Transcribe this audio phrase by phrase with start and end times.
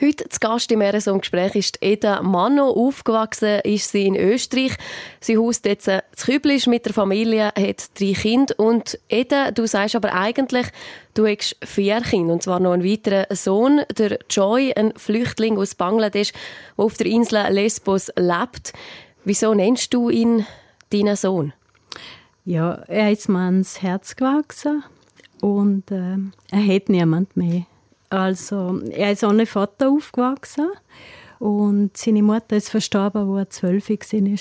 [0.00, 2.70] Heute zu Gast im RSO Gespräch ist Eda Manno.
[2.70, 4.76] Aufgewachsen ist sie in Österreich.
[5.18, 8.54] Sie haust jetzt in Küblisch mit der Familie, hat drei Kinder.
[8.58, 10.68] Und Eda, du sagst aber eigentlich,
[11.14, 12.32] du hast vier Kinder.
[12.32, 17.06] Und zwar noch einen weiteren Sohn, der Joy, ein Flüchtling aus Bangladesch, der auf der
[17.08, 18.72] Insel Lesbos lebt.
[19.24, 20.46] Wieso nennst du ihn
[20.90, 21.52] deinen Sohn?
[22.44, 24.84] Ja, er ist mir ans Herz gewachsen
[25.40, 26.18] und äh,
[26.52, 27.66] er hat niemand mehr.
[28.10, 30.68] Also, er ist ohne Vater aufgewachsen
[31.38, 34.38] und seine Mutter ist verstorben, als er zwölf war.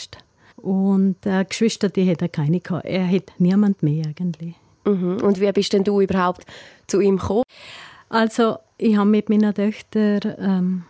[0.57, 2.85] Und äh, Geschwister, die hat er keine gehabt.
[2.85, 4.55] Er hat niemand mehr eigentlich.
[4.85, 5.17] Mhm.
[5.21, 6.45] Und wie bist denn du überhaupt
[6.87, 7.43] zu ihm gekommen?
[8.09, 10.83] Also, ich habe mit meiner Tochter ähm,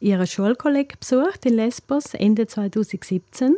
[0.00, 3.56] ihre Schulkollegen besucht in Lesbos Ende 2017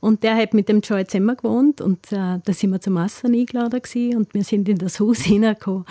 [0.00, 3.34] und der hat mit dem Joy zusammen gewohnt und äh, da sind wir zum Essen
[3.34, 5.84] eingeladen gewesen, und wir sind in das Haus hineingekommen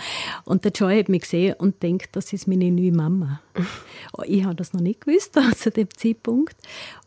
[0.44, 3.40] und der Joy hat mich gesehen und denkt, das ist meine neue Mama.
[4.24, 6.56] ich habe das noch nicht gewusst zu dem Zeitpunkt,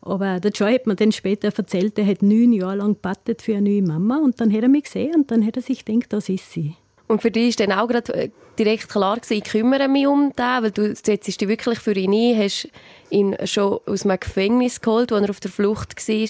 [0.02, 3.56] aber der Joy hat mir dann später erzählt, er hat neun Jahre lang gebattet für
[3.56, 6.12] eine neue Mama und dann hat er mich gesehen und dann hat er sich gedacht,
[6.12, 6.76] das ist sie.
[7.08, 10.32] Und für dich war dann auch gerade äh, direkt klar gewesen, ich kümmere mich um
[10.32, 12.68] den, weil du setzt dich wirklich für ihn ein, hast
[13.10, 16.28] ihn schon aus einem Gefängnis geholt, wo er auf der Flucht war.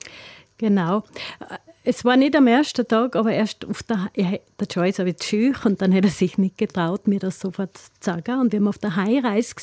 [0.58, 1.02] Genau.
[1.84, 5.80] Es war nicht am ersten Tag, aber erst auf der, der Joyce war scheu und
[5.80, 8.40] dann hat er sich nicht getraut, mir das sofort zu sagen.
[8.40, 9.54] Und wenn wir auf der Heimreise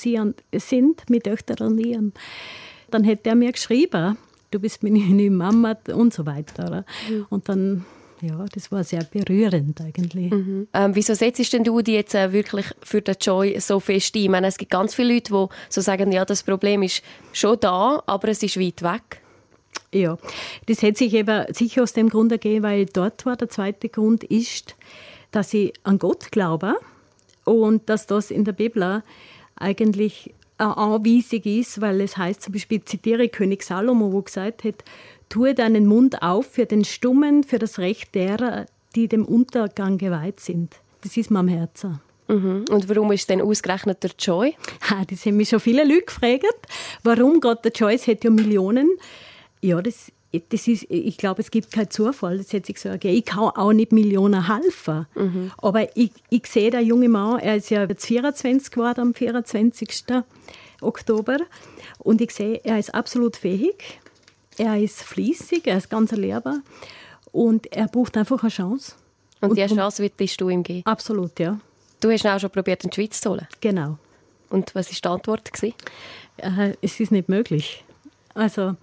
[0.55, 2.13] sind mit Töchter und ihm,
[2.91, 4.17] dann hat er mir geschrieben,
[4.51, 6.85] du bist meine neue Mama und so weiter.
[7.29, 7.83] Und dann
[8.23, 10.31] ja, das war sehr berührend eigentlich.
[10.31, 10.67] Mhm.
[10.73, 14.21] Ähm, wieso setzt denn du dich jetzt äh, wirklich für den Joy so fest ein?
[14.21, 17.59] Ich meine, es gibt ganz viele Leute, die so sagen, ja, das Problem ist schon
[17.59, 19.21] da, aber es ist weit weg.
[19.93, 20.17] Ja,
[20.67, 24.23] das hätte sich eben sicher aus dem Grund ergeben, weil dort war der zweite Grund
[24.23, 24.75] ist,
[25.31, 26.75] dass ich an Gott glaube
[27.43, 29.03] und dass das in der Bibel
[29.55, 34.83] eigentlich eine Anweisung ist, weil es heißt zum Beispiel, zitiere König Salomo, wo gesagt hat,
[35.29, 40.39] Tue deinen Mund auf für den Stummen, für das Recht derer, die dem Untergang geweiht
[40.39, 40.75] sind.
[41.01, 41.99] Das ist mir am Herzen.
[42.27, 42.65] Mhm.
[42.69, 44.55] Und warum ist denn ausgerechnet der Joy?
[44.89, 46.67] Ha, das haben mich schon viele Leute gefragt.
[47.03, 47.95] Warum gerade der Joy?
[47.95, 48.89] Es hat ja Millionen.
[49.61, 50.11] Ja, das,
[50.49, 52.37] das ist, ich glaube, es gibt keinen Zufall.
[52.37, 53.03] Das hätte ich gesagt.
[53.05, 55.05] Ich kann auch nicht Millionen helfen.
[55.15, 55.51] Mhm.
[55.57, 60.03] Aber ich, ich sehe, der junge Mann, er ist ja jetzt 24 geworden am 24.
[60.81, 61.37] Oktober.
[61.99, 63.99] Und ich sehe, er ist absolut fähig.
[64.57, 66.59] Er ist fließig, er ist ganz erlernbar
[67.31, 68.93] und er braucht einfach eine Chance.
[69.41, 70.85] Und, und diese Chance würdest du ihm geben?
[70.85, 71.59] Absolut, ja.
[71.99, 73.47] Du hast ihn auch schon probiert, in die Schweiz zu holen?
[73.61, 73.97] Genau.
[74.49, 75.51] Und was war die Antwort?
[76.37, 77.83] Äh, es ist nicht möglich.
[78.33, 78.75] Also,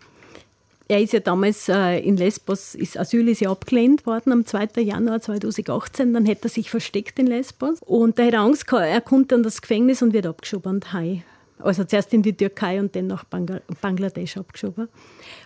[0.89, 4.83] er ist ja damals äh, in Lesbos, ist Asyl ist ja abgelehnt worden am 2.
[4.83, 6.13] Januar 2018.
[6.13, 7.79] Dann hat er sich versteckt in Lesbos.
[7.87, 10.93] Und da hat er Angst gehabt, er kommt in das Gefängnis und wird abgeschoben und
[10.93, 11.23] heim.
[11.63, 14.89] Also zuerst in die Türkei und dann nach Bangladesch abgeschoben.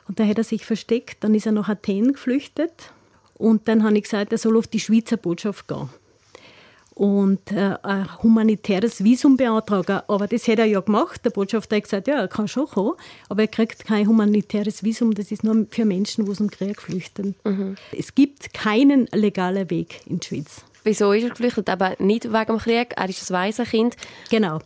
[0.09, 1.25] Und da hat er sich versteckt.
[1.25, 2.93] Dann ist er nach Athen geflüchtet.
[3.37, 5.89] Und dann habe ich gesagt, er soll auf die Schweizer Botschaft gehen.
[6.95, 10.03] Und äh, ein humanitäres Visum beantragen.
[10.07, 11.25] Aber das hat er ja gemacht.
[11.25, 12.93] Der Botschafter hat gesagt, ja, er kann schon kommen,
[13.29, 15.13] aber er kriegt kein humanitäres Visum.
[15.13, 17.35] Das ist nur für Menschen, die aus dem Krieg flüchten.
[17.43, 17.75] Mhm.
[17.91, 20.65] Es gibt keinen legalen Weg in die Schweiz.
[20.85, 21.69] Wieso ist er geflüchtet?
[21.69, 22.95] Aber nicht wegen dem Krieg.
[22.97, 23.97] Er ist ein Waisenkind.
[24.31, 24.61] Genau.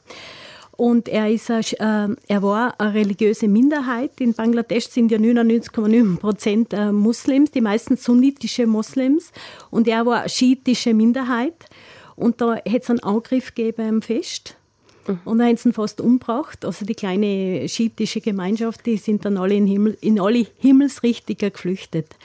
[0.79, 4.13] Und er, ist, äh, er war eine religiöse Minderheit.
[4.21, 9.33] In Bangladesch sind ja 99,9 Prozent äh, Muslims, die meisten sunnitische Muslims.
[9.73, 11.65] Und er war eine schiitische Minderheit.
[12.15, 14.58] Und da hat es einen Angriff gegeben am Fest.
[15.09, 15.21] Mhm.
[15.25, 16.65] Und haben sie fast umgebracht.
[16.65, 22.17] Also die kleine schiitische Gemeinschaft, die sind dann alle in, Himmel, in alle Himmelsrichtungen geflüchtet.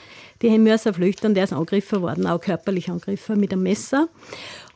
[0.42, 4.08] Die haben müssen flüchten und er ist angegriffen worden, auch körperlich angegriffen mit einem Messer.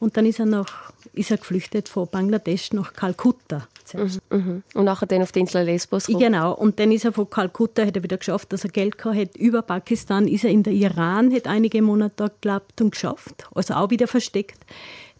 [0.00, 3.66] Und dann ist er nach ist er geflüchtet von Bangladesch nach Kalkutta.
[3.94, 4.62] Mhm, mhm.
[4.74, 6.24] Und nachher dann auf die Insel Lesbos gekommen.
[6.24, 9.16] Genau, und dann ist er von Kalkutta, hat er wieder geschafft, dass er Geld gehabt
[9.16, 9.36] hat.
[9.36, 13.74] Über Pakistan ist er in der Iran, hat einige Monate dort gelebt und geschafft, also
[13.74, 14.58] auch wieder versteckt.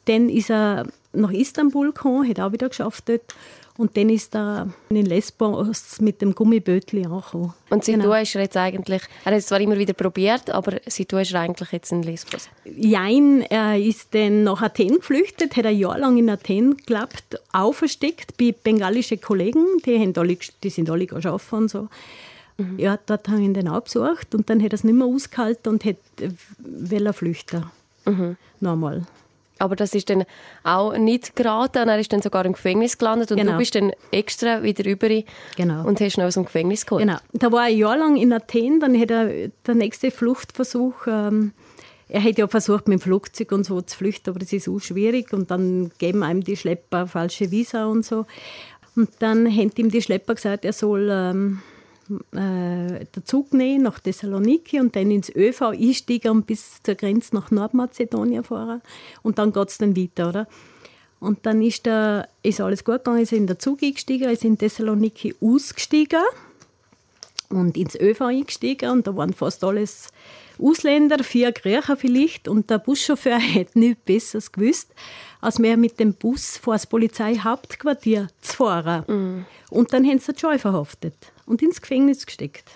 [0.04, 0.86] Dann ist er
[1.20, 3.34] nach Istanbul gekommen, hat auch wieder geschafft dort.
[3.78, 7.54] Und dann ist er in Lesbos mit dem Gummibötli angekommen.
[7.70, 8.14] Und seitdem genau.
[8.20, 11.42] ist er jetzt eigentlich, er hat es zwar immer wieder probiert, aber seitdem ist er
[11.42, 12.48] eigentlich jetzt in Lesbos?
[12.64, 17.72] Jein, er ist dann nach Athen geflüchtet, hat ein Jahr lang in Athen gelebt, auch
[17.72, 21.88] versteckt bei bengalischen Kollegen, die, haben alle, die sind alle arbeiten und so.
[22.56, 22.80] Mhm.
[22.80, 25.72] Ja, dort haben ihn dann auch besucht und dann hat er es nicht mehr ausgehalten
[25.72, 27.64] und hat äh, flüchten.
[28.04, 28.36] Mhm.
[28.58, 29.06] Nochmal.
[29.58, 30.24] Aber das ist dann
[30.62, 31.88] auch nicht geraten.
[31.88, 33.52] Er ist dann sogar im Gefängnis gelandet und genau.
[33.52, 35.08] du bist dann extra wieder rüber
[35.56, 35.86] genau.
[35.86, 37.04] und hast ihn aus dem Gefängnis geholt.
[37.04, 37.18] Genau.
[37.32, 41.06] Da war er ein Jahr lang in Athen, dann hat er der nächste Fluchtversuch.
[41.06, 41.52] Ähm,
[42.08, 44.78] er hat ja versucht, mit dem Flugzeug und so zu flüchten, aber das ist auch
[44.78, 48.24] schwierig und dann geben einem die Schlepper falsche Visa und so.
[48.96, 51.60] Und dann haben ihm die Schlepper gesagt, er soll ähm,
[52.32, 57.34] äh, den Zug nehmen nach Thessaloniki und dann ins ÖV einsteigen und bis zur Grenze
[57.34, 58.82] nach Nordmazedonien fahren.
[59.22, 60.48] Und dann geht es dann weiter, oder?
[61.20, 64.56] Und dann ist, der, ist alles gut gegangen, ist in den Zug eingestiegen, ist in
[64.56, 66.22] Thessaloniki ausgestiegen
[67.48, 70.08] und ins ÖV eingestiegen und da waren fast alles
[70.60, 74.94] Ausländer, vier Griechen vielleicht und der Buschauffeur hätte nichts Besseres gewusst,
[75.40, 79.04] als mehr mit dem Bus vor das Polizeihauptquartier zu fahren.
[79.06, 79.46] Mm.
[79.70, 81.14] Und dann haben sie Joy verhaftet
[81.46, 82.68] und ins Gefängnis gesteckt.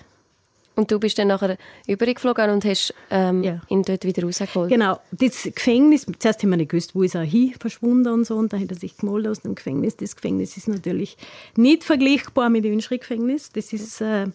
[0.75, 3.61] Und du bist dann nachher übergeflogen und hast ähm, ja.
[3.69, 4.70] ihn dort wieder rausgeholt?
[4.70, 5.00] Genau.
[5.11, 8.37] Das Gefängnis, zuerst haben wir nicht gewusst, wo ist er hin verschwunden und so.
[8.37, 9.96] Und dann hat er sich gemeldet aus dem Gefängnis.
[9.96, 11.19] Das Gefängnis ist natürlich
[11.56, 13.50] nicht vergleichbar mit dem Gefängnis.
[13.50, 14.00] Das ist...
[14.00, 14.29] Äh,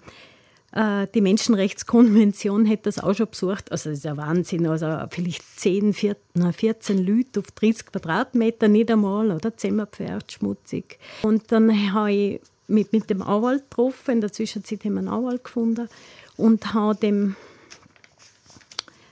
[1.15, 3.71] die Menschenrechtskonvention hätte das auch schon besucht.
[3.71, 4.68] Also das ist ja Wahnsinn.
[4.68, 9.57] Also vielleicht 10, 14, Leute auf 30 Quadratmeter, nicht einmal, oder?
[9.57, 11.00] Zimmerpferd, schmutzig.
[11.24, 14.12] Und dann habe ich mit, mit dem Anwalt getroffen.
[14.12, 15.89] In der Zwischenzeit haben wir einen Anwalt gefunden
[16.35, 17.35] und habe dem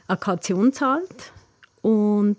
[0.08, 1.32] eine Kaution gezahlt.
[1.86, 2.38] Und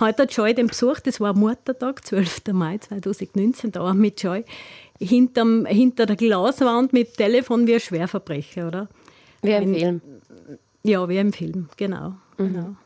[0.00, 2.42] heute hat Joy den besucht, das war Muttertag, 12.
[2.50, 4.44] Mai 2019, da mit Joy
[4.98, 8.88] hinterm, hinter der Glaswand mit Telefon wie ein Schwerverbrecher, oder?
[9.42, 10.00] Wie im Film.
[10.82, 12.14] Ja, wie im Film, genau.
[12.36, 12.52] Mhm.
[12.52, 12.76] genau.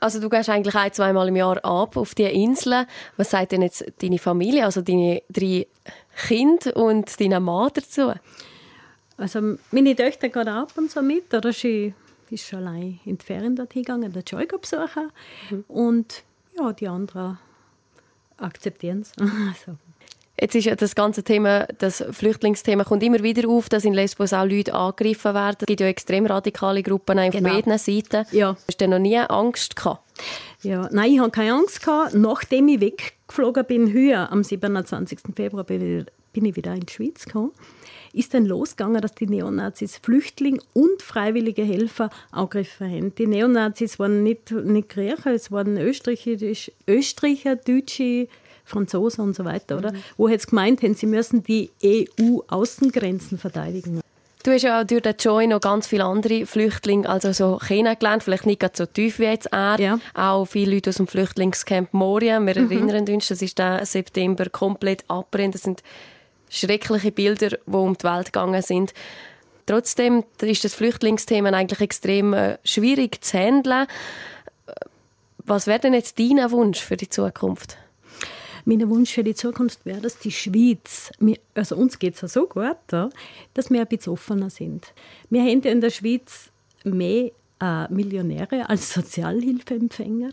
[0.00, 2.86] Also du gehst eigentlich ein, zweimal im Jahr ab auf die Inseln.
[3.16, 5.68] Was sagt denn jetzt deine Familie, also deine drei
[6.26, 8.12] Kinder und deine Mann dazu?
[9.16, 11.94] Also meine Töchter gehen ab und so mit, oder sie
[12.32, 15.10] ist schon allein in die Ferien dort hingegangen, der Joy besuchen.
[15.50, 15.64] Mhm.
[15.68, 16.24] Und
[16.58, 17.38] ja, die anderen
[18.36, 19.12] akzeptieren es.
[19.20, 19.78] Also,
[20.40, 24.32] Jetzt ist ja das ganze Thema, das Flüchtlingsthema kommt immer wieder auf, dass in Lesbos
[24.32, 25.56] auch Leute angegriffen werden.
[25.60, 27.50] Es gibt ja extrem radikale Gruppen auf genau.
[27.50, 28.26] beiden Seiten.
[28.32, 28.56] Ja.
[28.66, 30.02] Hast du noch nie Angst gehabt?
[30.62, 32.14] Ja, nein, ich habe keine Angst gehabt.
[32.14, 35.20] Nachdem ich weggeflogen bin, höher, am 27.
[35.36, 37.52] Februar bin ich wieder in die Schweiz gekommen,
[38.12, 43.14] ist dann losgegangen, dass die Neonazis Flüchtlinge und freiwillige Helfer angegriffen haben.
[43.14, 46.36] Die Neonazis waren nicht, nicht Griechen, es waren Österreicher,
[46.86, 48.28] Österreicher Deutsche,
[48.64, 49.92] Franzosen und so weiter, oder?
[49.92, 50.02] Mhm.
[50.16, 54.00] Wo jetzt gemeint haben, sie müssen die EU-Außengrenzen verteidigen.
[54.44, 58.24] Du hast ja auch durch den Joy noch ganz viele andere Flüchtlinge also so kennengelernt,
[58.24, 59.78] vielleicht nicht ganz so tief wie jetzt er.
[59.78, 60.00] Ja.
[60.14, 62.40] Auch viele Leute aus dem Flüchtlingscamp Moria.
[62.40, 62.72] Wir mhm.
[62.72, 65.54] erinnern uns, das ist der September komplett abbrennt.
[65.54, 65.84] Das sind
[66.52, 68.92] schreckliche Bilder, die um die Welt gegangen sind.
[69.66, 73.86] Trotzdem ist das Flüchtlingsthema eigentlich extrem äh, schwierig zu handeln.
[75.38, 77.78] Was wäre denn jetzt dein Wunsch für die Zukunft?
[78.64, 81.10] Mein Wunsch für die Zukunft wäre, dass die Schweiz,
[81.54, 82.76] also uns geht es ja so gut,
[83.54, 84.92] dass wir ein bisschen offener sind.
[85.30, 86.50] Wir haben in der Schweiz
[86.84, 90.30] mehr äh, Millionäre als Sozialhilfeempfänger,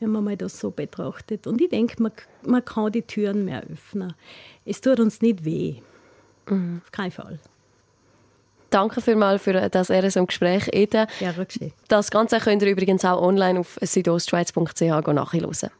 [0.00, 1.46] wenn man mal das so betrachtet.
[1.46, 2.12] Und ich denke, man,
[2.42, 4.14] man kann die Türen mehr öffnen.
[4.64, 5.76] Es tut uns nicht weh.
[6.48, 6.82] Mhm.
[6.84, 7.38] Auf keinen Fall.
[8.70, 11.06] Danke vielmals für das RSM Gespräch, Eda.
[11.20, 11.72] Ja, geschehen.
[11.88, 15.70] Das Ganze könnt ihr übrigens auch online auf südostschweiz.ch nachhören.